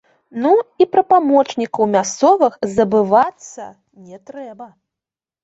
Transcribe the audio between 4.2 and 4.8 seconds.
трэба.